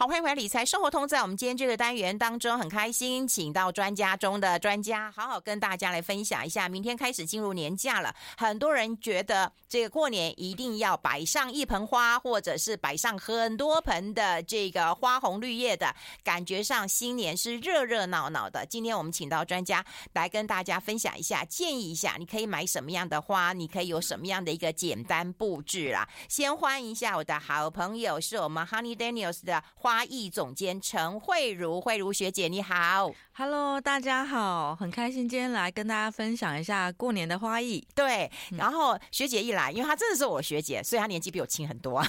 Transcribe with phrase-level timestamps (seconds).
[0.00, 1.06] 好，欢迎回来，理财生活通。
[1.06, 6.70] 在我们今天这个单元当中，很开心，请到专家中的专家，好好跟大家来分享一下。
[6.70, 15.94] 明天开始进入年假了，很多人觉得这个过年一定要摆上一盆花，或者是摆上很多盆的这个花红绿叶的，
[16.24, 18.64] 感觉上新年是热热闹闹的。
[18.64, 26.08] 今天我们请到专家来跟大家分享一下，建议一下你可以买什么样的花，你可以有什么样的一个简单布置啦。
[26.26, 29.89] 先欢迎一下我的好朋友，是我们 Honey Daniels 的花。
[29.90, 37.84] 花艺总监陈慧茹，慧茹学姐你好，Hello，大家好，很开心今天来跟大家分享一下过年的花艺。
[37.92, 42.00] 对，然后学姐一来，因为她真的是我学姐，所以她年纪比我轻很多。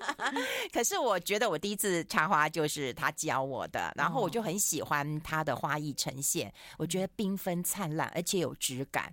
[0.72, 9.12] 可是我觉得我第一次插花就是她教我的，然后我就很喜欢她的花艺呈现，我觉得缤纷灿烂，而且有质感。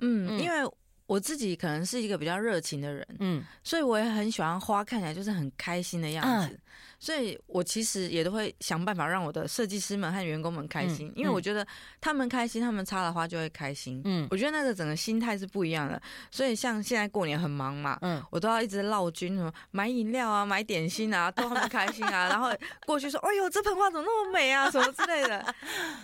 [0.00, 0.66] 嗯，因为。
[1.06, 6.58] 我自己可能是一个比较热情的人，嗯，所以我也很喜欢花看起来就是很开心的样子，嗯、
[6.98, 11.66] 所以我其实也都会想办法让我的设计师们和员工们开心，嗯、因为我觉得
[12.00, 16.00] 他们开心，他们插了花就会开心，嗯，我觉得那个整个心态是不一样的。
[16.30, 22.50] 所以像现在过年很忙嘛，嗯，我都要一直绕军什么买饮料啊、买点心啊，逗他们开心啊，然后
[22.86, 25.38] 过去说：“哎呦，这盆花怎么那么美啊？”什么之类的。
[25.40, 25.54] 哎、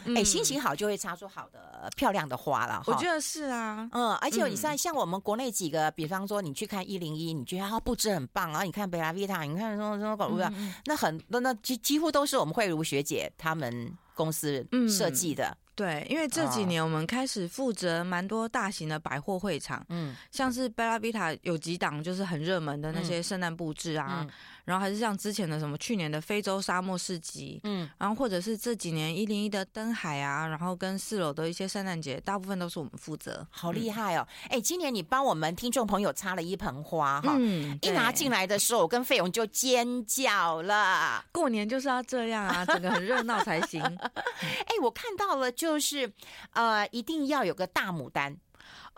[0.04, 2.82] 嗯欸，心情好就会插出好的漂亮的花了。
[2.86, 4.89] 我觉得是啊，嗯，而且你在像。
[4.90, 10.50] 像我们国内几个，比方说你去看一零一，你觉得它布置很棒，然后你看贝拉维塔，你看什么什么广告
[10.84, 15.44] 那很那那几几乎都是我们慧如学姐他们公司设计的。
[15.46, 24.30] 嗯对，因为这几年我们开始负责蛮多大型的百货会场，嗯，像是贝拉维塔有几档就是很热门的那些圣诞布置啊，嗯、
[24.70, 34.28] 然后还是像之前的什么去年的非洲沙漠市集，嗯，然后或者是这几年一零一的灯海啊，然后跟四楼的一些圣诞节，大部分都是我们负责，好厉害哦！
[34.50, 41.24] 哎、嗯，今年你帮我们听众朋友插了一盆花哈，嗯，一拿进来的时候，我跟费勇就尖叫了。
[41.32, 43.82] 过年就是要这样啊，整个很热闹才行。
[43.82, 45.70] 哎，我看到了就。
[45.70, 46.12] 就是，
[46.52, 48.36] 呃，一定要有个大牡丹，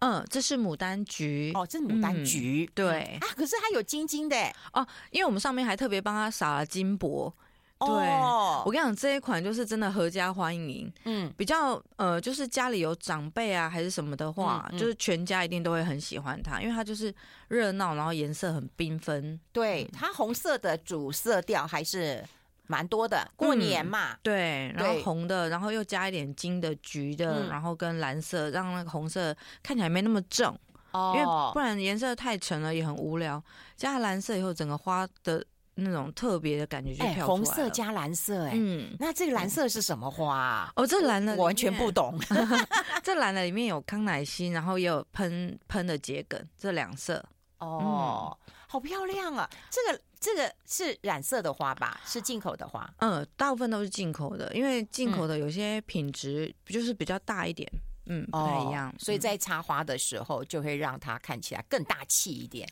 [0.02, 4.36] 嗯，这是牡丹菊哦，这是牡丹菊，嗯、对啊，可是它有金金的
[4.72, 7.32] 哦，因为我们上面还特别帮它撒了金箔。
[7.78, 17.14] 对，哦、我跟你讲，这一款就是真的合家欢迎，嗯，比较呃，就是家里有长辈啊还是什么的话，嗯嗯、就是全家一定都会很喜欢它，因为它就是
[17.46, 22.24] 热闹，然后颜色很缤纷，对，它红色的主色调还是。
[22.68, 30.56] 蛮多的，过年嘛，嗯、对，然后红的，然后又加一点金的、橘的，嗯、然后跟蓝色，让那个红色看起来没那么正，
[30.92, 33.42] 哦，因为不然颜色太沉了也很无聊。
[33.76, 37.26] 加蓝色以后，整个花的那种特别的感觉就跳出来了。
[37.26, 40.72] 红色加蓝色，哎，嗯，那这个蓝色是什么花啊？
[40.76, 42.18] 哦，这蓝的我完全不懂。
[43.02, 47.22] 这蓝的里面有康乃馨，然后也有喷喷的桔梗，这两色。
[47.58, 49.50] 哦，嗯、好漂亮啊！
[49.68, 50.00] 这个。
[50.22, 52.00] 这个是染色的花吧？
[52.06, 52.88] 是进口的花？
[52.98, 57.68] 嗯，大部分都是进口的，因为进口的有些品质就是比较大一点，
[58.06, 62.68] 嗯，不太一样，哦，所以在插花的时候就会让它看起来更大气一点。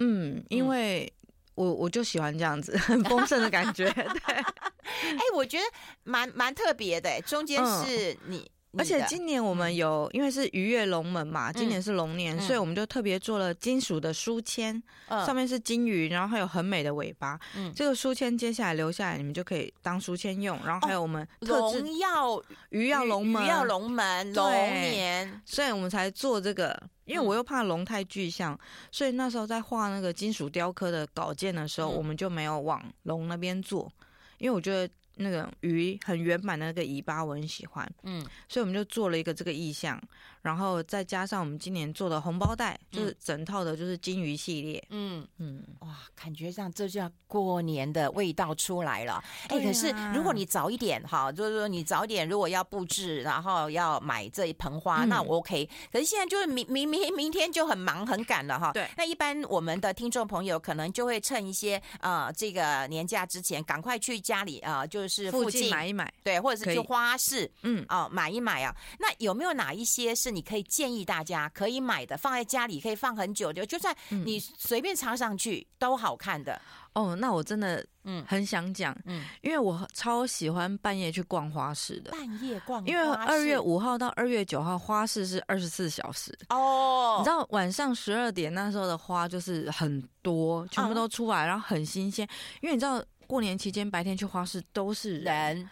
[0.00, 1.10] 嗯，因为
[1.54, 3.90] 我我就喜欢这样子很 丰盛的感觉。
[3.90, 5.64] 对， 哎，我觉得
[6.04, 8.38] 蛮蛮特别的，中间是你。
[8.38, 17.38] 嗯而且今年我们有，因为是鱼跃龙门嘛，今年是龙年，所以我们就特别做了金属的书签，上面是金鱼，然后还有很美的尾巴。
[17.56, 20.58] 嗯，这个书签接下来留下来，你们就可以当书签用。
[20.64, 26.80] 然后还有我们龙耀鱼跃龙门，鱼跃龙门龙年，所以我们才做这个。
[27.04, 28.58] 因为我又怕龙太具象，
[28.90, 33.90] 所以那时候在画那个金属雕刻的稿件的时候，我们就没有往龙那边做，
[34.38, 34.92] 因为我觉得。
[35.16, 40.00] 那个鱼很圆满的那个尾巴，我很喜欢，嗯，所以我们就做了一个这个意象，
[40.46, 49.22] 然后再加上我们今年做的红包袋，就是整套的，就是金鱼系列，嗯嗯，哇，感觉上这就要过年的味道出来了。
[49.48, 55.68] 哎，可是如果你早一点哈，就是说你早一点，如果要布置，然后要买这一盆花，那我 OK。
[55.92, 58.72] 可是现在就是明明明明天就很忙很赶了哈。
[58.72, 64.96] 对，那一般我们的听众朋友可能就会趁一些呃这个年假之前，赶快去家里啊，就。
[64.96, 68.74] 就是附近买一买，对，或者是去花市，嗯，哦，买一买啊。
[68.98, 76.60] 那有没有哪一些是你可以建议大家可以买的，放在家里可以放很久的，就算你随便插上去都好看的？
[76.92, 78.22] 哦，那我真的嗯。
[78.28, 86.36] 很想讲，嗯，因为我超喜欢半夜去逛花市的，半夜逛，因为二月五号到二月九号花市是二十四小时。
[86.50, 92.28] 哦，你知道晚上十二点那时候的花就是很多，全部都出来，然后很新鲜，
[92.60, 93.02] 因为你知道。
[93.28, 95.68] 过年期间白天去花市都是人，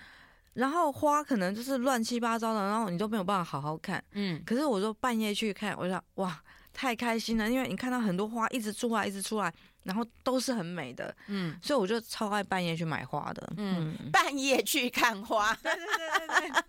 [0.54, 4.02] 然后花可能就是乱七八糟的，然后你都没有办法好好看。
[4.12, 6.40] 嗯，可是我说半夜去看，我想哇，
[6.72, 9.52] 太开心了，因为你看到很多花一直出来，一直出来，
[9.82, 16.62] 然后都是很美的，嗯，所以我就超爱半夜去买花的，嗯，半夜去看花，对对对对对。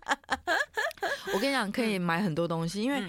[1.34, 3.02] 我跟你讲，可以买很多东西，因为，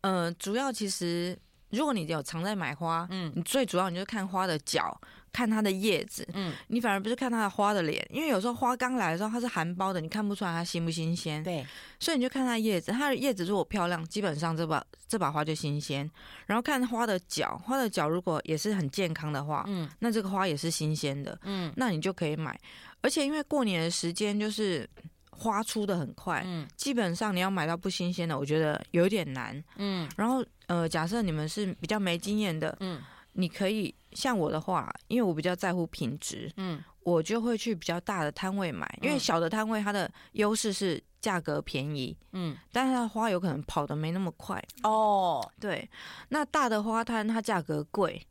[0.00, 1.38] 呃，主要其实
[1.70, 5.00] 如果你有常在买花，嗯，你最主要你就看花的脚。
[5.32, 11.42] 看它的叶子，嗯，你反而不是看它的花的脸，因为有时候花刚来的时候它是含苞的，你看不出来它新不新鲜。
[11.42, 11.66] 对，
[12.00, 16.10] 所以你就看它叶子，它的叶子如果漂亮，基本上这把这把花就新鲜。
[16.46, 22.58] 然后看花的脚，花的脚如果也是很健康的话，嗯，那这个花也是新鲜的，嗯，那你就可以买。
[23.02, 24.88] 而且因为过年的时间就是
[25.30, 30.08] 花出的很快，嗯，基本上你要买到不新鲜的，我觉得有点难，嗯。
[30.16, 33.02] 然后呃，假设你们是比较没经验的，嗯。
[33.36, 45.46] 你可以像我的话，因为我比较在乎品质，嗯，我就会去比较大的摊位买，因为小的摊位它的优势是价格便宜，嗯，但是它的花有可能跑得没那么快哦。
[45.60, 45.88] 对，
[46.30, 48.26] 那大的花摊它价格贵。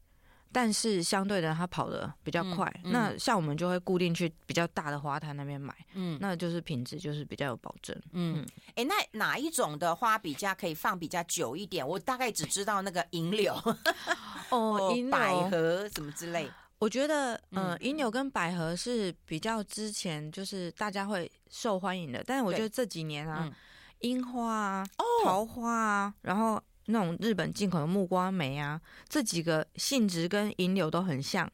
[0.55, 2.65] 但是相对的，它跑的比较快。
[2.85, 7.93] 嗯嗯、那像我们就会固定去比较大的花摊那边买，嗯，那就是品质就是比较有保证。
[8.13, 11.85] 嗯，哎、嗯欸，那哪一种的花比较可以放比较久一点？
[11.85, 13.53] 我大概只知道那个银柳，
[14.49, 16.49] 哦， 银百合什么之类。
[16.79, 23.53] 我觉得，嗯、呃，银柳跟百合是比较之前就是大家会受欢迎的，但是我觉得这几年啊，
[23.99, 24.87] 樱、嗯、花啊，
[25.25, 26.63] 桃花啊，然后。
[26.87, 28.79] 那种日本进口的木瓜梅啊，
[29.09, 31.51] 这几个性质跟银柳都很像，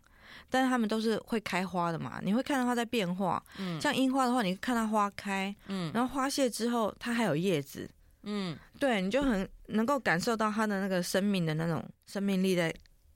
[0.49, 2.19] 但是它们都是会开花的嘛。
[2.23, 7.89] 你会看到它在变化，嗯，像樱花的话，你看它花开，嗯，然后花谢之后，它还有叶子，
[8.23, 12.73] 嗯，对，你就很能够感受到它的那个生命的那种生命力在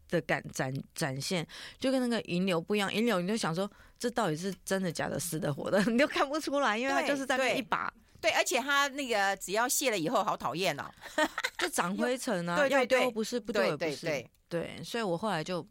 [0.10, 1.46] 的感展展现，
[1.80, 2.94] 就跟那个银柳不一样。
[2.94, 3.70] 银柳你就想说，
[4.00, 7.92] 这到底是真的假的，死的活的， 你就看不出来，因为它就是在那一把。
[8.26, 10.86] 对，而且它那个只要卸了以后，好讨厌哦，
[11.60, 12.58] 就长灰尘啊。
[12.58, 15.64] 对对对，不是不对不是，对，对，所以我后来就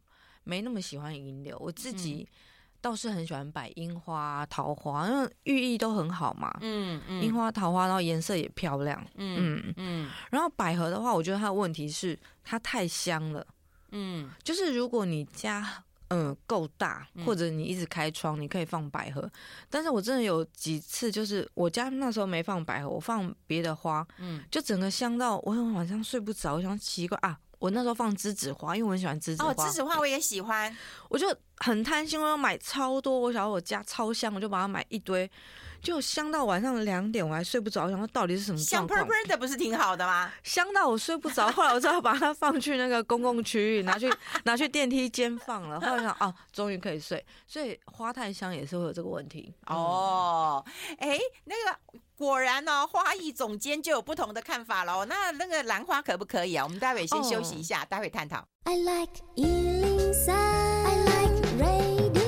[0.45, 1.59] 没那么喜欢银柳。
[1.59, 2.29] 我自己
[2.81, 6.57] 倒是很喜欢摆樱花、桃花，因为寓意都很好嘛。
[6.61, 9.05] 嗯嗯，樱花、桃花，然后颜色也漂亮。
[9.17, 10.11] 嗯嗯嗯。
[10.31, 13.45] 然后百合的话，我觉得它的问题是它太香了。
[13.91, 15.83] 嗯，就是如果你家。
[16.09, 19.21] 嗯，够大，或者你一直开窗，你可以放百合。
[19.23, 19.31] 嗯、
[19.71, 26.55] 但是我真的有几次，就是我家那时候没放百合，我放别的花，嗯，就整个香到我晚上睡不着。
[26.55, 29.49] 我想奇怪啊，我那时候放栀子花，因为我很喜欢栀子花。
[29.49, 30.77] 哦，栀子花我也喜欢，
[31.09, 33.19] 我就很贪心，我要买超多。
[33.19, 35.31] 我想要我家超香，我就把它买一堆。
[35.81, 38.59] 就香到晚上两点，我还睡不着，我想说到底是什么？
[38.59, 40.31] 香喷喷的不是挺好的吗？
[40.45, 44.13] 香到我睡不着，后来我只好把它放去那个公共区域，拿去
[44.45, 45.81] 拿去电梯间放了。
[45.81, 47.25] 后来想，哦，终于可以睡。
[47.47, 49.55] 所以花太香也是会有这个问题。
[49.67, 50.63] 哦，
[50.99, 55.05] 哎、欸，那个果然呢、哦，花艺总监就有不同的看法喽。
[55.05, 56.65] 那那个兰花可不可以啊？
[56.65, 58.47] 我们待会先休息一下，哦、待会探讨。
[58.65, 62.25] I like 103, I like radio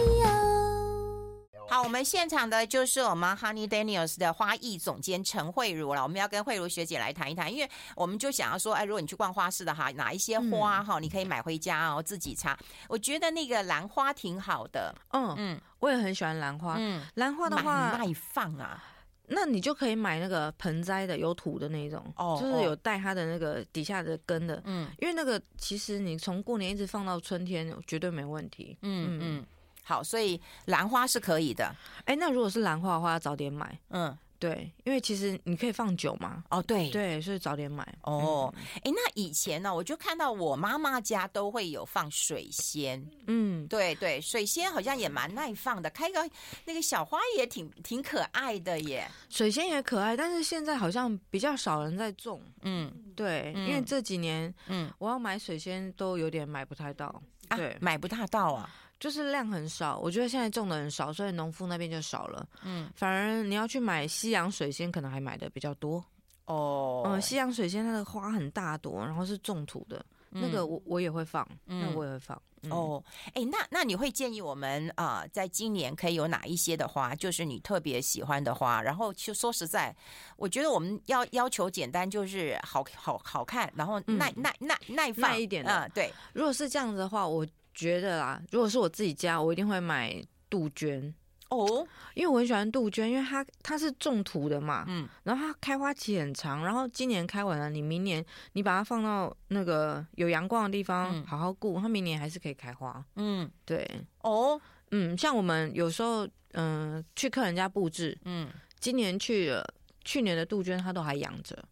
[1.69, 6.03] 好，我们现场的就是我们 Honey Daniels 的花艺总监陈慧茹了。
[6.03, 12.56] 我们要跟慧茹学姐来谈一谈，因为我们就想要说，哎，如果你去逛花市的哈，哪一些花哈，你可以买回家哦，自己插。
[12.88, 16.77] 我觉得那个兰花挺好的，嗯嗯，我也很喜欢兰花。
[16.79, 18.83] 嗯，兰花的话很耐放啊，
[19.28, 28.76] 那你就可以买那个盆栽的，有土的那种，哦，就是有带它的那个底下的根的，嗯，因为那个其实你从过年一直放到春天，绝对没问题。
[28.82, 29.46] 嗯嗯。
[29.88, 31.64] 好，所以兰花是可以的。
[32.00, 33.78] 哎、欸，那如果是兰花的话，要早点买。
[33.90, 36.45] 嗯，对，因为其实你可以放久嘛。
[36.50, 37.87] 哦，对，对，所以早点买。
[38.02, 43.05] 哦，哎、嗯欸，那以前呢，我就看到我妈妈家都会有放水仙。
[43.26, 46.28] 嗯，对对，水仙好像也蛮耐放的，开个
[46.64, 49.11] 那个小花也挺挺可爱的耶。
[49.28, 52.40] 水仙也可爱，但是现在好像比较少人在种。
[52.62, 57.23] 嗯，对，嗯、因为这几年，嗯，我要买水仙都有点买不太到。
[57.50, 58.69] 对，啊、买不大到啊。
[58.99, 62.49] 就是量很少，我觉得现在种的很少，所以农夫那边就少了。
[62.62, 66.03] 嗯，反而你要去买西洋水仙，可能还买的比较多。
[66.47, 72.41] 哦，嗯，西洋水仙它的花很大朵，然后是种土的，嗯、那个我我也会放，嗯、那、我也会放。
[72.62, 78.81] 嗯、哦，哎、欸，那那你会建议我们啊、呃，在今年可以有哪一些的花，就是你特别喜欢的花？
[78.81, 79.95] 然后就说实在，
[80.37, 85.81] 我觉得我们要要求简单，就是好好好看，然后耐、嗯、耐耐耐放耐一点的。
[85.81, 86.11] 嗯，对。
[86.33, 87.47] 如果是这样子的话，我。
[87.76, 91.14] 觉得啦，如果是我自己家，我一定会买杜鹃
[91.50, 103.88] 哦，因为我很喜欢杜鹃，因为它它是种土的嘛，嗯，然后它开花期很长，然后今年开完了，你明年你把它放到那个有阳光的地方好好顾，它明年还是可以开花，嗯，对，
[104.23, 108.49] 哦，嗯，像我们有时候嗯、呃、去客人家布置，嗯，
[108.80, 109.64] 今年去了，
[110.02, 111.62] 去年的杜鹃它都还养着，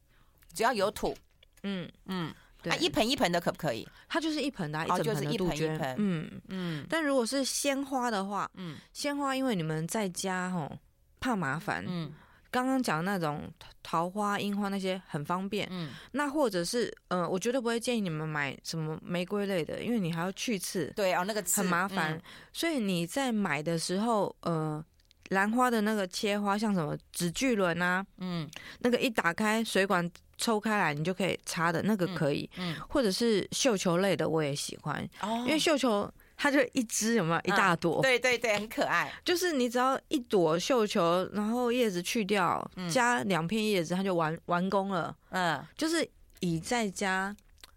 [0.52, 1.16] 只要有土，
[1.62, 1.90] 嗯。
[2.04, 2.32] 嗯。
[2.71, 3.87] 对，一盆一盆的可不可以？
[4.09, 5.78] 它就是一盆的，一整盆的杜鹃。
[5.99, 6.40] 嗯。
[6.49, 6.87] 嗯。
[6.88, 10.78] 但如果是鲜花的话，嗯，鲜花因为你们在家吼
[11.21, 12.12] 怕麻烦，嗯。
[12.50, 13.52] 刚刚讲的那种
[13.83, 24.85] 桃花、樱花那些很方便，嗯，那或者是呃，我绝对不会建议你们买什么玫瑰类的，因为你还要去刺，对哦，那个刺很麻烦，嗯、所以你在买的时候，呃，
[25.31, 28.49] 兰花的那个切花，像什么纸巨轮啊，嗯，
[28.81, 36.11] 那个一打开水管抽开来，你就可以插的那个可以，嗯，嗯或者是绣球类的，我也喜欢，哦，因为绣球。
[36.37, 38.00] 它就一只有没有一大朵？
[38.00, 38.02] 嗯？
[38.02, 39.11] 对对对，很可爱。
[39.25, 45.16] 就是你只要一朵绣球，然后叶子去掉，加两片叶子，它就完完工了。
[45.31, 46.07] 嗯，就是
[46.40, 47.35] 以在家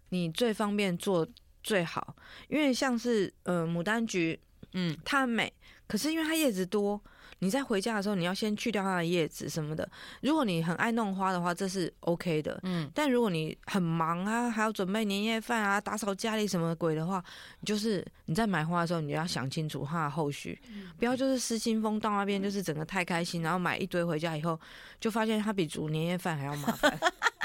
[0.08, 1.24] 你最方便做
[1.62, 2.16] 最好，
[2.48, 4.38] 因为像是呃牡丹菊，
[4.72, 5.50] 嗯，它很美，
[5.86, 7.00] 可是因为它叶子多。
[7.40, 9.88] 你在回家的时候，你要先去掉它的叶子什么的。
[10.22, 12.58] 如果你很爱弄花的话，这是 OK 的。
[12.64, 17.22] 嗯，但如果你很忙啊，还要准备年夜饭啊，打扫家里什么鬼的话，
[17.64, 20.58] 就是你在买花的时候，你要想清楚它的后续，
[20.98, 24.58] 不要就是失心疯到那边，就是整个太开心，然后买一堆回家以后，
[24.98, 26.98] 就发现它比煮年夜饭还要麻烦。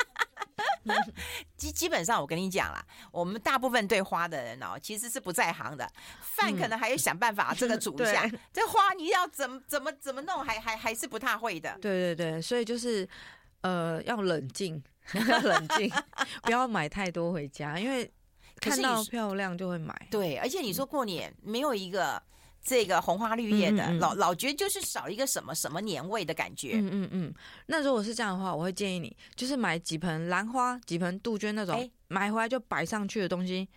[1.58, 5.90] 基基本上，我跟你讲啦，我们大部分对花的人哦，其实是不在行的。
[6.22, 11.78] 饭可能还要想办法 这个煮一下，嗯、这花你要怎么怎么怎么弄，还还还是不太会的。
[11.82, 13.08] 对对对，所以就是
[13.62, 14.84] 呃，要冷静，
[15.28, 15.92] 要冷静，
[16.44, 18.12] 不要买太多回家，因为
[18.60, 19.96] 看到漂亮就会买。
[20.12, 22.22] 对，而且你说过年没有一个。
[22.64, 26.72] 这个红花绿叶的，嗯嗯嗯老老觉得就是少一个什么什么年味的感觉。
[26.76, 27.34] 嗯嗯嗯。
[27.66, 33.68] 那如果是这样的话，我会建议你就是买几盆兰花、几盆杜鹃那种，欸、买回来就摆上去的东西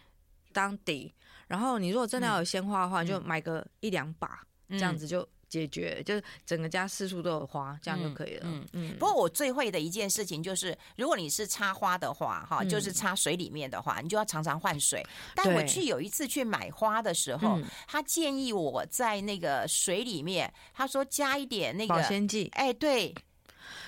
[0.52, 1.12] 当底。
[1.48, 5.28] 然后你如果真的要有鲜花的话，嗯、就买个一两把，嗯、这样子就。
[5.56, 8.42] 解决就是整个家四处都有花，这样就可以了。
[8.44, 8.90] 嗯嗯。
[8.90, 15.02] 嗯，不过我最会的一件事情就是，如果你是插花的话，哈、嗯，就是插水里面的话，你就要常常换水。
[15.34, 22.50] 但我去有一次去买花的时候，他建议我在那个水里面，他说加一点那个保鲜剂。
[22.52, 23.14] 哎，对，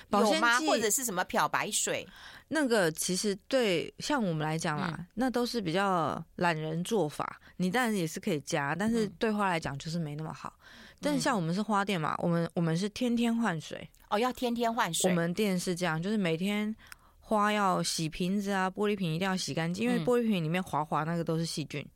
[0.08, 2.08] 保鲜剂或者是什么漂白水。
[2.50, 7.38] 那个其实对像我们来讲啦，嗯、那都是比较懒人做法。
[7.58, 10.54] 你当然也是可以加，但是对花来讲就是没那么好。
[11.00, 15.11] 但是像我们是花店嘛，我们我们是天天换水哦，要天天换水。
[15.11, 16.75] 我们店是这样，就是每天
[17.21, 21.87] 花要洗瓶子啊，玻璃瓶一定要洗干净，因为玻璃瓶里面滑滑那个都是细菌，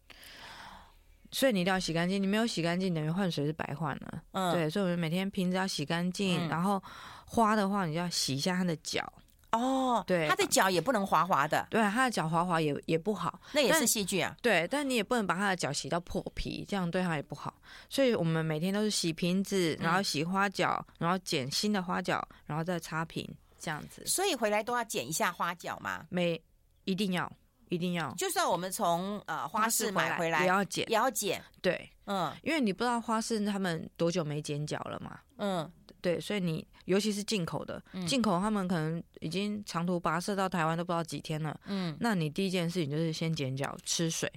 [1.30, 2.22] 所以你一定要洗干净。
[2.22, 4.22] 你没有洗干净，等于换水是白换了。
[4.32, 6.82] 嗯，对，所以我们每天瓶子要洗干净，然后
[7.24, 9.12] 花的话，你就要洗一下它的脚。
[9.52, 14.34] 哦，对，他的脚也不能滑滑的，对，他的脚滑滑也也不好，那也是细菌啊。
[14.40, 17.54] 对，但你也不能把他的脚洗到破皮，这样对他也不好。
[17.90, 23.28] 所以我们每天都是洗瓶子，然后洗花脚，然后剪新的花脚，然后再擦瓶，
[23.58, 24.02] 这样子。
[24.06, 26.06] 所以回来都要剪一下花脚吗？
[26.08, 26.40] 每，
[26.84, 27.30] 一定要，
[27.68, 28.10] 一定要。
[28.16, 31.42] 就算我们从呃花市买回来，也要剪，也要剪。
[31.60, 35.20] 对，嗯，因为你不知道花市他们多久没剪脚了嘛。
[35.36, 35.70] 嗯。
[36.02, 41.58] 对，所以你尤其是进口的，进口他们可能已经长途跋涉到台湾都不知道几天了。
[41.64, 44.30] 嗯，那你第一件事情就是先剪脚吃水。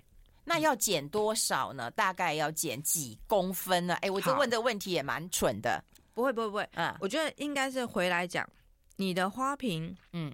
[0.47, 1.89] 那要剪多少呢？
[1.91, 3.95] 大概要剪几公分呢？
[3.95, 5.83] 哎，我就问这个问题也蛮蠢的。
[6.13, 6.69] 不会，不会，不会。
[6.75, 8.47] 嗯，我觉得应该是回来讲
[8.95, 10.31] 你的花瓶，嗯，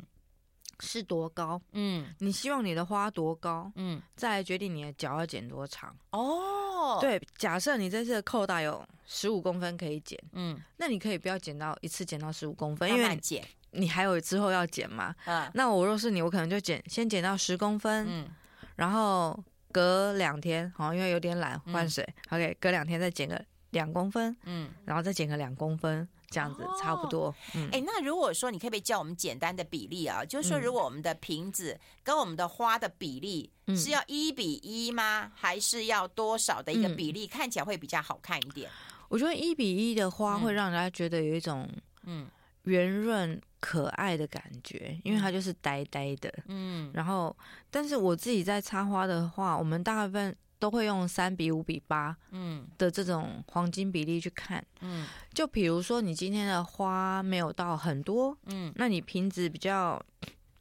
[0.81, 1.61] 是多高？
[1.71, 3.71] 嗯，你希望你的花多高？
[3.75, 5.95] 嗯，再来决定你的脚要剪多长。
[6.09, 8.85] 哦，对，假设你这次的扣带有。
[9.13, 18.29] 十五公分可以剪，嗯，那你可以不要剪到一次剪到十五公分，因为剪你还有之后要剪嘛，嗯，那我若是你，我可能就剪先剪到十公分，嗯，
[18.77, 19.37] 然后
[19.69, 26.07] 隔两天，好，因为有点懒换水，嗯，OK，隔两天再剪个两公分，嗯，然后再剪个两公分。
[26.31, 27.27] 这样子差不多。
[27.27, 30.23] 哎、哦嗯欸，那如果说你可不可以教我们简单的比例啊？
[30.25, 35.25] 就是说，如果我们的瓶子跟我们的花的比例是要一比一吗？
[35.25, 38.71] 嗯、还是要多少的一个比例，看起来会比较好看一点？
[39.09, 41.69] 我觉得一比一的花会让人家觉得有一种
[42.03, 42.27] 嗯
[42.63, 46.33] 圆润可爱的感觉，因为它就是呆呆的。
[46.47, 47.35] 嗯，然后，
[47.69, 50.35] 但是我自己在插花的话，我们大部分。
[50.61, 52.67] 都会用三比五比八，嗯。
[52.77, 59.99] 的这种黄金比例去看，嗯，就比如说你今天的花没有到很多，嗯，那你瓶子比较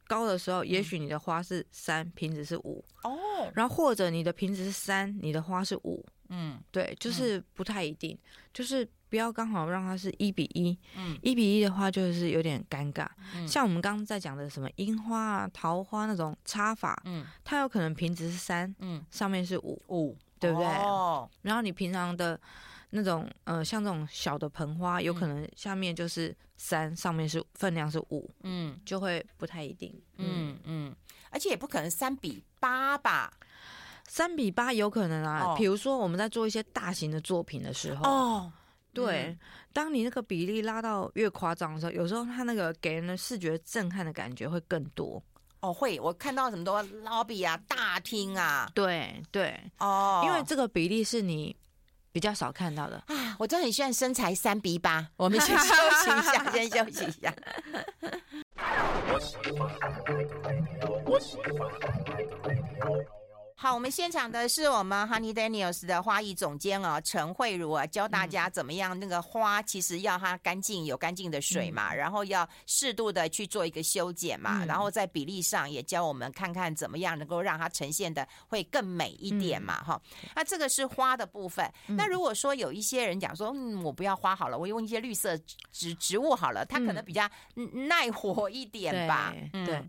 [0.07, 8.17] 高的时候，也许你的花是三，瓶子是五，哦，然后或者你的瓶子是三，你的花是五，嗯，对，就是不太一定，
[8.51, 8.87] 就是。
[9.11, 13.05] 不要刚好让它是一比一，嗯，一比一的话就是有点尴尬。
[13.35, 20.67] 嗯，像我们刚刚在讲的什么樱花啊、桃花那种插法，嗯，它有可能瓶子是三，嗯，上面是五五，对不对？
[20.67, 22.39] 哦，然后你平常的
[22.91, 29.93] 那种呃，像这种小的盆花，有可能下面就是三，上面是分量是五，嗯，就会不太一定。
[30.15, 30.95] 嗯嗯。
[31.29, 33.31] 而且也不可能三比八吧？
[34.05, 35.55] 三比八有可能啊。
[35.57, 38.53] 比、哦、如说我们在做一些大型的作品的时候，哦，
[38.93, 39.39] 对，嗯、
[39.73, 45.21] 当你那个比例拉到越夸张的时候，有时候它那个给人的视觉震撼的感觉会更多。
[45.61, 51.55] 哦，会，我看到很多 lobby 啊，大厅啊，对对，哦，因为这个比例是你
[52.11, 53.35] 比较少看到的啊。
[53.37, 55.65] 我真的很喜欢身材三比八，我们先休
[56.03, 57.33] 息一下， 先休息一下。
[63.61, 80.29] 好，我们现场的是我们 Honey Daniels 的花艺总监啊，陈慧茹啊，教大家怎么样那个花，其实要它干净，有干净的水嘛，嗯、然后要适度的去做一个修剪嘛，嗯、然后在比例上也教我们看看怎么样能够让它呈现的会更美一点嘛，哈、嗯。
[80.35, 81.63] 那这个是花的部分。
[81.87, 85.37] 嗯、那如果说有一些人讲说，嗯，我不要花好了，我用一些绿色
[85.71, 87.29] 植植物好了，它可能比较
[87.87, 89.83] 耐活一点吧，嗯、对。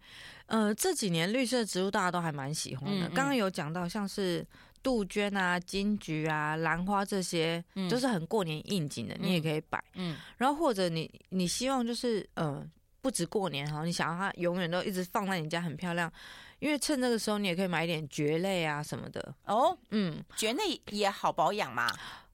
[0.46, 3.08] 呃，这几年绿色植物大家都还蛮喜欢的。
[3.08, 4.46] 刚刚、有讲到像是
[4.82, 9.82] 杜鹃啊、金桔啊、兰花这些，嗯、就是很过年应景的，你也可以摆。
[9.94, 12.62] 嗯，然后或者你你希望就是呃，
[13.00, 16.12] 不止过年哈，你想要它永远都一直放在你家很漂亮，
[16.58, 19.34] 因为趁这个时候你也可以买一点蕨类啊什么的。
[19.46, 21.88] 哦，嗯，蕨类也好保养嘛。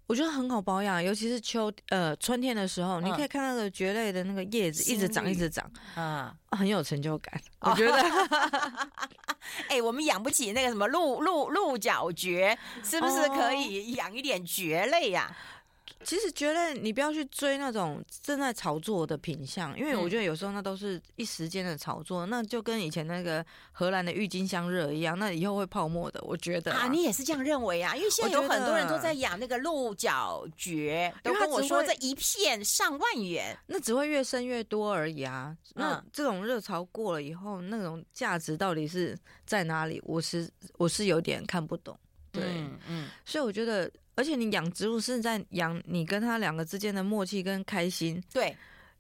[0.08, 7.38] 我觉得很好保养，尤其是秋呃春天的时候，嗯、你可以看那个蕨类的那个叶子一直长一直长，啊，很有成就感。
[7.60, 7.96] 哦、我觉得，
[9.68, 15.36] 哎、欸，我们养不起那个什么鹿鹿鹿角蕨，是不是可以养一点蕨类呀、啊？
[16.04, 26.20] 其实觉得你不要去追那种正在炒作的品相，因为我觉得有时候那都是一时间的炒作，那就跟以前那个荷兰的郁金香热一样，那以后会泡沫的。
[26.22, 27.96] 我觉得啊，啊，你也是这样认为啊？
[27.96, 35.56] 因为现在 有很多人都在养那个鹿角蕨，都跟我说这一片上万元，那只会越生越多而已啊。
[35.74, 40.00] 那这种热潮过了以后，那种价值到底是在哪里？
[40.04, 41.98] 我是我是有点看不懂。
[42.30, 43.90] 对，嗯，嗯，所以我觉得。
[44.18, 48.20] 而且你养植物是在养你跟他两个之间的默契跟开心。
[48.32, 48.52] 对，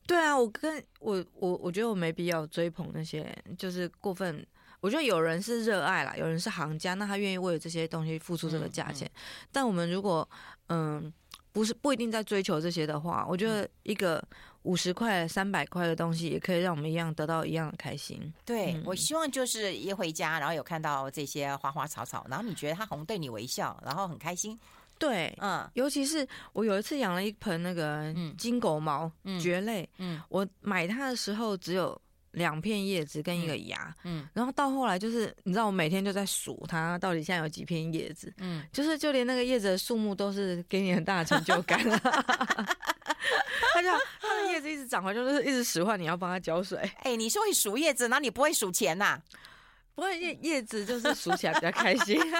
[0.06, 4.46] 对啊，我跟我我我觉得我没必要追捧那些，就是过分。
[4.78, 9.08] 我觉得有人是热爱啦，有人是行家，那他愿意为了这些东西付出这个价钱。
[9.08, 10.28] 嗯嗯、但我们如果
[10.68, 11.12] 嗯
[11.50, 14.22] 不是不一定在追求这些的话，我觉得一个
[14.62, 18.32] 五十块、三百块的东西也可以让我们一样得到一样的开心。
[18.44, 24.56] 对，嗯、我希望就是一回家，然后有看到这些花花草草，然后你觉得他红对你微笑，然后很开心。
[24.98, 31.98] 对，嗯，尤其是我有一次养了一盆那个金狗毛蕨类，嗯，我买它的时候只有
[32.32, 43.88] 两片叶子跟一个芽，嗯，然后到后来就是你知道我每天就在数它到底现在有几片叶子，嗯，就是就连那个叶子的数目都是给你很大的成就感，它就
[44.20, 46.78] 它的叶子一直长回来，就是一直使唤你要帮它浇水。
[47.02, 49.20] 哎，你是会数叶子，那你不会数钱呐？
[49.94, 52.20] 不会叶叶子就是数起来比较开心。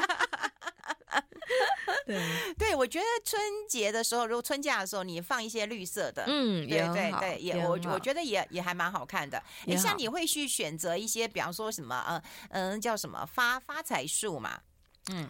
[2.06, 2.20] 对
[2.58, 9.42] 对，我觉得春节的时候，如果春假的时候，你放一些绿色的，嗯，对对对，也我我觉得也也还蛮好看的。
[9.64, 14.60] 你像你会去选择一些，比方说什么，嗯嗯，叫什么发发财树嘛，
[15.10, 15.28] 嗯，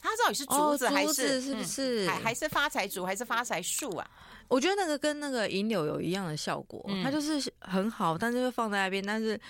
[0.00, 4.10] 它到底是竹子还是是不是还还是发财竹还是发财树啊？
[4.48, 9.40] 我觉得那个跟那个银柳有一样的效果，它就是很好，但是会放在那边，但是。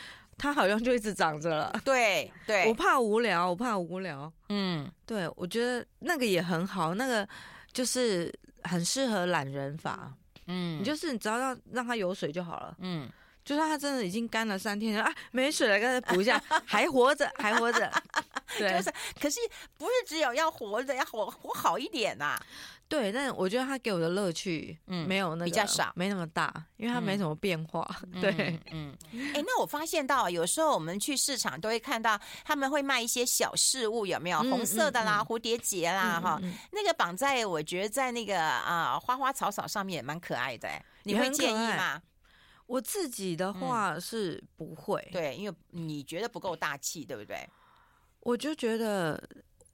[0.40, 1.70] 它好像就一直长着了。
[1.84, 4.32] 对对，我怕无聊，我怕无聊。
[4.48, 7.28] 嗯，对，我觉得那个也很好，那个
[7.74, 10.10] 就是很适合懒人法。
[10.46, 12.74] 嗯，你就是你只要让让它有水就好了。
[12.78, 13.06] 嗯，
[13.44, 17.92] 就算它真的已经干了三天了啊，没水了，刚才补一下， 还活着，还活着。
[18.58, 19.38] 对，就是，可是
[19.78, 22.42] 不是只有要活着，要活活好一点呐、啊。
[22.90, 27.88] 对，但我觉得他给我的乐趣，嗯，没有那个比较少，没那么大，因为他没什么变化。
[28.12, 36.40] 嗯、对，嗯，哎、欸，那我发现到有时候我们去市场都会看到他们会卖一些小饰物，有没有红色的啦、蝴蝶结啦，哈、
[36.72, 40.68] 那个绑在我觉得在那个啊花花草草上面也蛮可爱的，
[41.04, 42.02] 你会建议吗？
[42.66, 47.48] 我自己的话是不会，嗯、对，因为你觉得不够大气，对不对？
[48.18, 49.22] 我就觉得。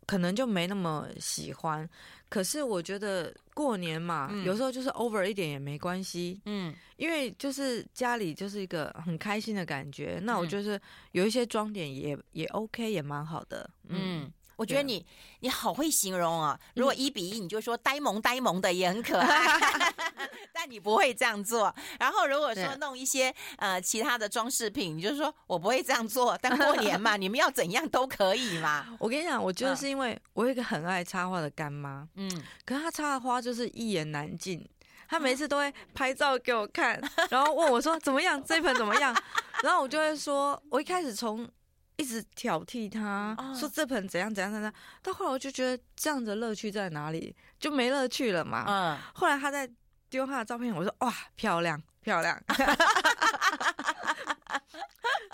[0.07, 1.88] 可能就没那么喜欢，
[2.29, 10.81] 可是我觉得过年嘛，嗯、有时候就是 over 一点也没关系，嗯，因为就是家里就是一个很开心的感觉，那我就是
[11.12, 14.23] 有一些装点也也 OK，也蛮好的，嗯。
[14.23, 15.05] 嗯我觉得你
[15.40, 16.59] 你好会形容啊！
[16.75, 19.59] 如果一比一，你就说呆萌呆萌的也很可爱，
[20.53, 21.75] 但你不会这样做。
[22.01, 26.37] 然后如果说弄一些呃其他的装饰品，你就说我不会这样做。
[26.40, 28.97] 但过年嘛， 你们要怎样都可以嘛。
[28.99, 32.29] 我跟你讲，我觉得是因为我有一个很爱插花的干妈，嗯，
[32.64, 34.66] 可是她插的花就是一言难尽。
[35.09, 39.14] 她每次都会拍照给我看，然后问我说怎么样，这盆怎么样？
[39.62, 41.49] 然后我就会说，我一开始从
[41.96, 44.72] 一直挑剔他，哦、说这盆怎样怎样怎样。
[45.02, 47.35] 到后来我就觉得这样的乐趣在哪里？
[47.59, 48.64] 就没乐趣了嘛。
[48.68, 48.98] 嗯。
[49.14, 49.68] 后来他在
[50.09, 52.38] 丢他的照片，我说哇，漂亮漂亮。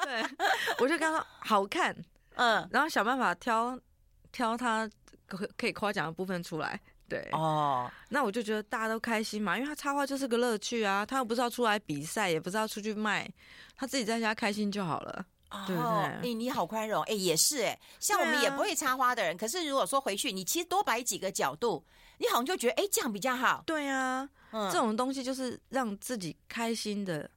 [0.03, 0.23] 对，
[0.79, 1.97] 我就跟他说好看，
[2.35, 3.79] 嗯，然后想办法挑
[4.31, 4.89] 挑他
[5.27, 6.81] 可可以夸奖的部分出来。
[7.09, 13.31] 对哦，那我就觉得大家都开心嘛，因为他插画就是个乐趣啊，他又不是要出来比赛，也不是要出去卖，
[13.77, 15.27] 他自己在家开心就好了。
[15.53, 21.85] 哦，你你好宽容，哎，也是哎，像我们也不会插花的人，啊、可是如果说回去，你其实多摆几个角度，
[22.19, 23.63] 你好像就觉得哎这样比较好。
[23.67, 27.31] 对啊，嗯，这种东西就是让自己开心的。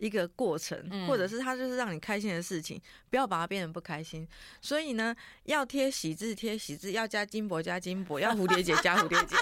[0.00, 0.78] 一个过程，
[1.08, 4.24] 或者是它就是让你开心的事情，嗯、不要把它变得不开心。
[4.62, 9.36] 所以呢，要贴喜字贴喜字，要加金箔加金箔，要 蝴蝶结加蝴蝶结，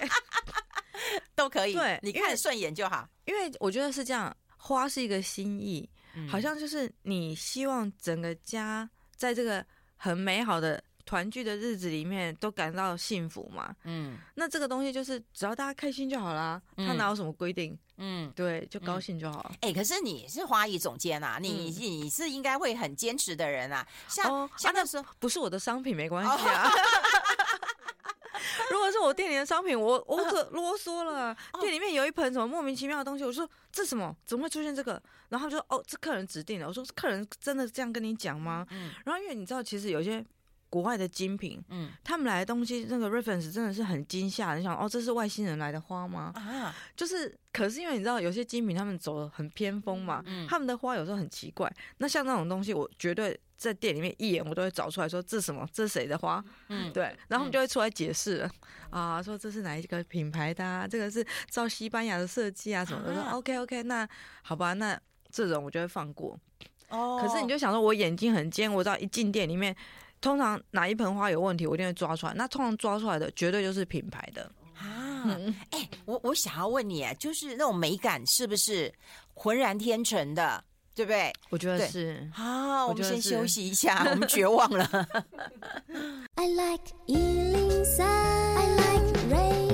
[1.36, 1.74] 都可以。
[1.74, 3.06] 对，你看顺眼就好。
[3.26, 9.64] 因为我觉得是这样，花是一个心意，嗯、好像就是你希望整个家在这个
[9.96, 13.72] 很美好的团聚的日子里面都感到幸福嘛。
[13.84, 17.78] 嗯，那这个东西就是只要大家开心就好啦，他哪有什么规定？
[17.98, 19.50] 嗯，对，就高兴就好。
[19.60, 23.86] 哎、嗯欸，可是你是花艺总监啊，你、嗯、你是应该会很坚持的人啊。
[24.08, 26.68] 像、哦、像那时候、啊、不是我的商品没关系啊。
[26.68, 26.70] 哦、
[28.70, 31.36] 如果是我店里的商品，我我可啰嗦了。
[31.52, 34.14] 哦、店里面有一盆什么莫名其妙的东西，我说这什么？
[34.24, 35.00] 怎么会出现这个？
[35.28, 36.66] 然后就说哦，这客人指定的。
[36.66, 38.66] 我说客人真的这样跟你讲吗？
[38.70, 38.90] 嗯。
[39.04, 40.24] 然后因为你知道，其实有些。
[40.68, 44.54] 国外的精品，嗯，他们来的东西那个 reference 真的是很惊吓。
[44.54, 46.32] 你想，哦，这是外星人来的花吗？
[46.34, 51.72] 啊，就是，可是因为你知道，有些精品他们走的很偏锋嘛，嗯，他们的花有时候很奇怪。
[51.98, 55.66] 那像那种东西，我绝对在店里面一眼我都会找出来说，这是什么？
[55.72, 56.44] 这是谁的花？
[56.68, 58.50] 嗯， 对，然后他们就会出来解释了，
[58.90, 60.64] 嗯、啊，说这是哪一个品牌的？
[60.64, 60.86] 啊？
[60.86, 63.14] 这个是照西班牙的设计啊什么的。
[63.14, 64.06] 啊、说 OK OK，那
[64.42, 64.98] 好吧，那
[65.30, 66.38] 这种我就会放过。
[66.88, 69.74] 哦，可是你就想说，我眼睛很尖，我知道一进店里面。
[70.26, 72.34] 通常哪一盆花有问题，我一定会抓出来。
[72.34, 74.42] 那通常抓出来的绝对就是品牌的
[74.76, 75.22] 啊！
[75.70, 78.92] 哎、欸，我我想要问你，就是那种美感是不是
[79.34, 80.64] 浑然天成的，
[80.96, 81.32] 对不对？
[81.48, 82.28] 我觉得是。
[82.34, 84.84] 好，我们先休息一下， 我们绝望了。
[86.34, 89.65] I like 103, I like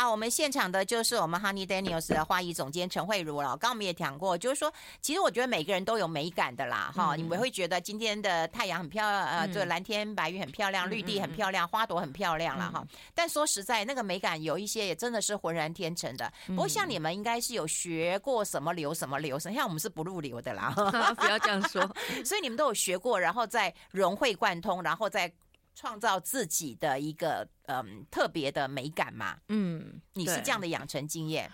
[0.00, 3.50] 好，我们现场的就是我们 Honey Daniels 的花艺总监陈慧茹了。
[3.50, 7.18] 刚刚我们也讲过，就是说，其实我觉得每个人都有美感的啦，哈、嗯。
[7.18, 12.82] 你们会觉得今天的太阳很漂亮，呃，这个蓝天白云很漂亮，绿地很漂亮，花朵很漂亮了哈。
[13.14, 16.32] 但说实在，那个美感有一些也真的是浑然天成的。
[16.46, 20.72] 不过像你们应该是有学过什么流什么流，像我们是不入流的啦。
[21.20, 21.82] 不要这样说。
[22.24, 25.30] 所以你们都有学过，然后再融会贯通，然后再。
[25.74, 31.50] 创造自己的一个嗯特别的美感嘛，嗯，你是这样的养成经验？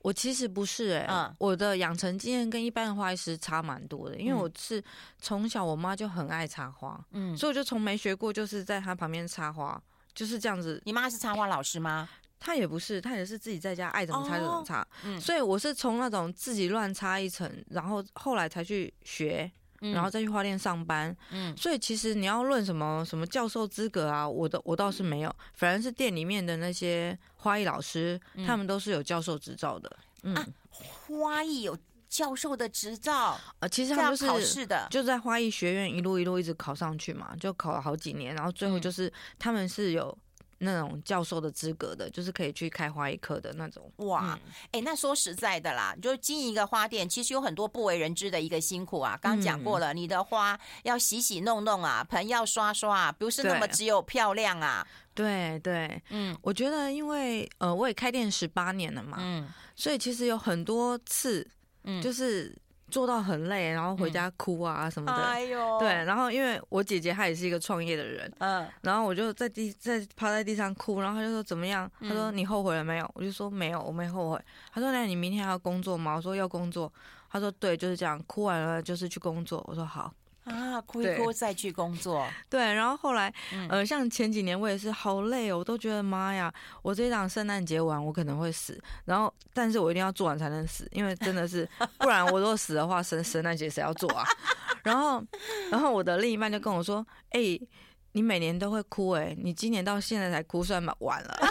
[0.00, 4.82] 我其实不是哎、欸，嗯，我的养成经验跟一般的花艺师差蛮多的，因为我是
[5.20, 9.80] 从小我妈就很爱插花，嗯，所以我就从没学过，就是在她旁边插花，
[10.12, 10.82] 就是这样子。
[10.84, 12.08] 你妈是插花老师吗？
[12.40, 19.48] 她也不是，她也是自己在家爱怎么插就怎么插，哦嗯、所以我是从那种自己乱插一层，然后后来才去学。
[19.92, 31.76] 然后再去花店上班，嗯，所以其实你要论什么什么教授资格啊，我的我倒是没有，反而是店里面的那些花艺老师，嗯、他们都是有教授执照的，嗯，啊、花艺有
[32.08, 40.16] 教授的执照，呃，其实他们就是考试的，就在花艺学院一路一路一直考上去嘛，就考了好几年，然后最后就是、嗯、他们是有。
[40.64, 43.92] 那种教授的资格的，就是可以去开花艺课的那种。
[43.96, 44.40] 哇，哎、嗯
[44.72, 49.18] 欸，那说实在的啦，就经营一个花店，其实有很多不为人知的一个辛苦啊。
[49.20, 54.86] 刚刚讲过了，嗯、你的花要洗洗弄弄啊，盆要刷刷啊，不是那么只有漂亮啊。
[55.14, 61.46] 对对，嗯，我觉得因为呃，我也开店十八年了嘛，嗯，所以其实有很多次，
[61.84, 62.56] 嗯，就是。
[62.92, 65.22] 做到很累，然后回家哭啊什么的。
[65.22, 71.90] 哎呦，对，然后因为我姐姐她也是一个创业的人，嗯，然后我就在地在趴在地上哭，然后她就说怎么样？
[72.00, 73.10] 她说你后悔了没有？
[73.14, 74.38] 我就说没有，我没后悔。
[74.70, 76.14] 她说那你明天还要工作吗？
[76.16, 76.92] 我说要工作。
[77.30, 79.64] 她说对，就是这样，哭完了就是去工作。
[79.66, 80.12] 我说好。
[80.44, 82.26] 啊，哭一哭再去工作。
[82.50, 83.32] 对，然后后来，
[83.68, 86.52] 呃，像前几年我也是好累哦，我都觉得妈呀，
[86.82, 94.24] 我这一场圣诞节完我可能会死，然后但是我一定要做完才能死，因为真的是，不然我如果死的话，圣圣诞节谁要做啊？
[94.82, 95.22] 然后，
[95.70, 97.68] 然后我的另一半就跟我说，哎、欸，
[98.12, 101.38] 你每年都会哭，哎，你今年到现在才哭，算晚了。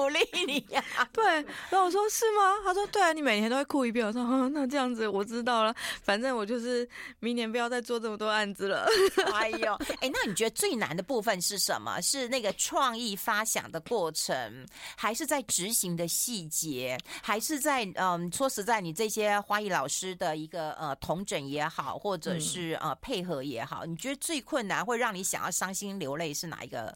[0.00, 1.08] 鼓鼓励你呀、啊。
[1.12, 2.56] 对，然后我说是吗？
[2.64, 4.06] 他说对啊，你每年都会哭一遍。
[4.06, 8.86] 我说、哦、 那这样子我知道了，反正我就是明年不要再做这么多案子了。
[9.34, 12.00] 哎呦，哎，那你觉得最难的部分是什么？
[12.00, 26.94] 是那个创意发想的过程，还是在执行的细节，还是在嗯，说实在，你这些花艺老师的一个呃同整也好，或者是呃配合也好，你觉得最困难会让你想要伤心流泪是哪一个？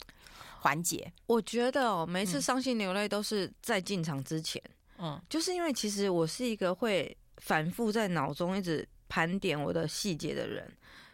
[0.65, 4.61] 环节，我觉得哦，每次伤心流泪都是在进场之前，
[4.97, 10.67] 嗯，就是因为其实我是一个会反复在脑中一直盘点我的细节的人，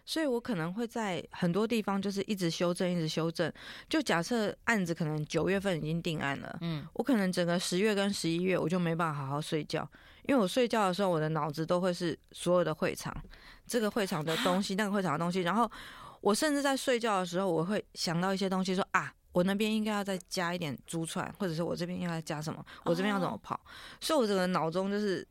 [0.06, 3.52] 所以我可能会在很多地方就是一直修正，一直修正。
[3.88, 9.82] 就假设案子可能九月份已经定案了，嗯，我可能整个十月跟十一月我就没办法好好睡觉，
[10.28, 13.12] 因为我睡觉的时候我的脑子都会是所有的会场，
[13.66, 15.68] 这个会场的东西， 那个会场的东西，然后
[16.20, 19.12] 我甚至在睡觉的时候我会想到一些东西，说啊。
[19.32, 22.64] 我那边应该要再加一点珠串，或者是我这边应该加什么？
[22.84, 23.54] 我这边要怎么跑？
[23.54, 23.60] 哦、
[24.00, 25.26] 所以我整个脑中就是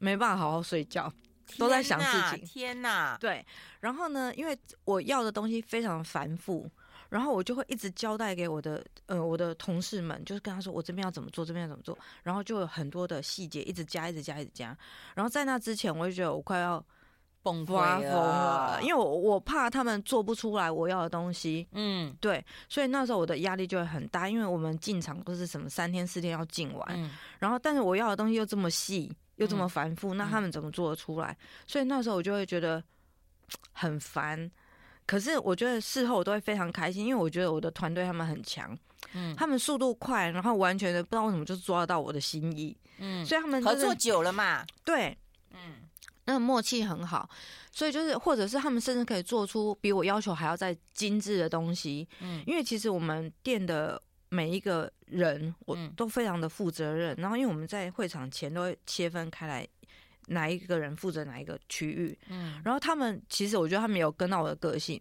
[0.00, 1.12] 没办法好好睡觉，
[1.58, 2.44] 都在想事情。
[2.46, 3.16] 天哪！
[3.18, 3.44] 对，
[3.80, 6.70] 然后呢，因为我要的东西非常繁复，
[7.08, 14.76] 然后我就会一直交代给我的呃我的同事们，就是跟他说我这边要怎么做，这边要怎么做，然后就有很多的细节一直加，一直加，一直加。
[15.14, 16.84] 然后在那之前，我就觉得我快要。
[17.42, 31.36] 崩溃了，因为我我怕他们做不出来我要的东西，嗯，对，所以那时候我的压力就会很大，因为我们进场都是什么三天四天要进完，嗯，然后但是我要的东西又这么细又这么繁复，嗯，那他们怎么做得出来？
[31.66, 32.82] 所以那时候我就会觉得
[33.72, 34.50] 很烦。
[35.04, 38.78] 可是我觉得事后我都会非常开心，因为我觉得我的团队他们很强，
[39.14, 45.16] 嗯，他们速度快，然后完全的不知道为什么就抓到我的心意，嗯，所以他们合作久了嘛，对，嗯。
[46.32, 47.28] 那个默契很好，
[47.70, 52.08] 所以就是，或者是他们甚至可以做出比我要求还要再精致的东西。
[52.20, 57.14] 嗯，因为其实我们店的每一个人，我都非常的负责任。
[57.18, 59.68] 然后，因为我们在会场前都会切分开来，
[60.28, 62.18] 哪一个人负责哪一个区域。
[62.30, 64.98] 嗯，然后他们其实我觉得他们有跟到我的个性，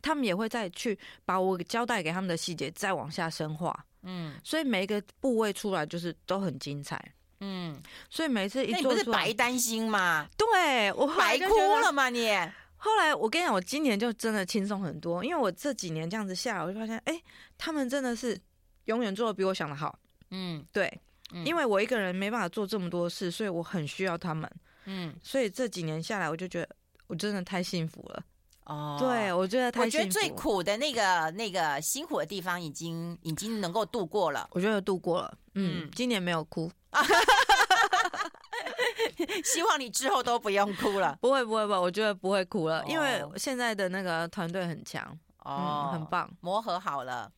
[0.00, 3.84] 他们也会再去把我交代给他们的细节再往下深化。
[4.02, 7.12] 嗯，所以每一个部位出来就是都很精彩。
[7.40, 7.74] 嗯，
[8.08, 10.28] 所以每次一做，那你不是白担心吗？
[10.36, 12.08] 对，我白哭了吗？
[12.10, 12.30] 你
[12.76, 17.24] 后来我跟你讲，我今年就真的轻松很多，因为我这几年这样子下来，我就发现，哎、欸，
[17.58, 18.38] 他们真的是
[18.86, 19.98] 永远做的比我想的好。
[20.30, 20.90] 嗯，对，
[21.44, 24.50] 因为我一个人没办法做这么多事，所以我很需要他们。
[24.86, 26.68] 嗯，所以这几年下来，我就觉得
[27.06, 28.22] 我真的太幸福了。
[28.70, 29.80] 哦，对，我觉得太。
[29.80, 34.48] 我觉得最苦的那个那个辛苦的地方，已经已经能够度过了。
[34.52, 35.34] 我觉得度过了。
[35.54, 36.70] 嗯，嗯今年没有哭。
[39.44, 41.18] 希望你之后都不用哭了。
[41.20, 45.04] 不会不会不会，我觉得不会哭了，因为现在的那个团队很强，
[45.44, 47.30] 哦、嗯，很棒，磨合好了，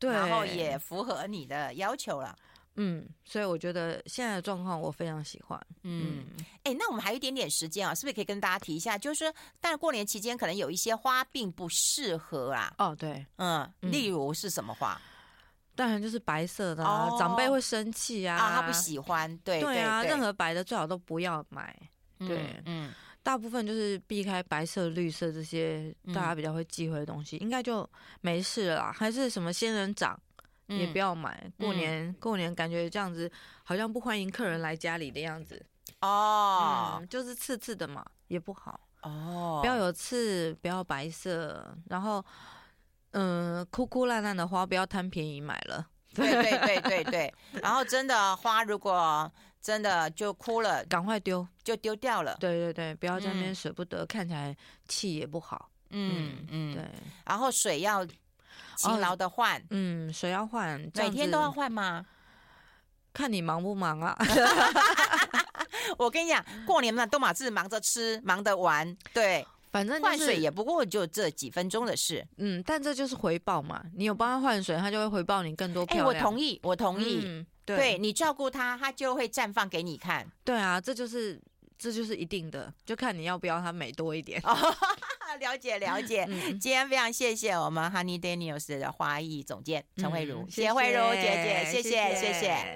[0.00, 2.34] 对，然后也符合你的要求了，
[2.76, 6.26] 嗯，所以我觉得现在的状况我非常喜欢，嗯，
[6.62, 8.96] 哎、欸，那我们还有一点点时间啊，是不是可以跟大家提一下？
[8.96, 15.00] 就是说，但是过年期间可能有一些花并不适合啊，哦，对，嗯，例如是什么花？
[15.74, 21.74] 当然就是白色的啊，哦、长辈会生气啊，啊，他不喜欢，对对啊，任何白的最好都不要买，
[22.18, 27.86] 对，嗯，大部分就是避开白色、绿色这些大家比较会忌讳的东西，嗯、应该就
[28.22, 28.90] 没事了啦。
[28.90, 30.22] 还是什么仙人掌、嗯、
[30.66, 33.30] 也不要买，过年、嗯、过年感觉这样子
[33.64, 35.64] 好像不欢迎客人来家里的样子
[36.00, 42.24] 哦、嗯，就是刺刺的嘛，也不好哦，不要有刺，不要白色，然后。
[43.18, 45.86] 嗯，枯枯烂烂的花不要贪便宜买了。
[46.12, 52.36] 对对对对对，然后真的花如果真的就枯了，赶快丢，就丢掉了。
[52.38, 54.54] 对对对，不要在那边舍不得，嗯、看起来
[54.86, 55.70] 气也不好。
[55.90, 56.84] 嗯嗯，对。
[57.24, 58.06] 然后水要
[58.76, 59.64] 勤劳的换、哦。
[59.70, 62.04] 嗯，谁要换，每天都要换吗？
[63.12, 64.16] 看你忙不忙啊。
[65.98, 69.46] 我跟你讲，过年嘛，都马是忙着吃，忙着玩，对。
[69.72, 73.82] 反正换水也不过就这几分钟的事，嗯，但这就是回报嘛。
[73.94, 76.06] 你有帮他换水，他就会回报你更多漂亮。
[76.06, 77.20] 哎，我同意，我同意。
[77.22, 80.26] 嗯、对，对你照顾他，他就会绽放给你看。
[80.44, 81.38] 对啊，这就是
[81.78, 84.40] 这就是一定的，就看你要不要它美多一点。
[85.40, 86.24] 了解了解。
[86.28, 92.14] 嗯、今天非常谢谢我们 Honey Daniels 的花艺总监陈慧如，谢谢慧茹姐姐，谢谢。
[92.14, 92.56] 谢谢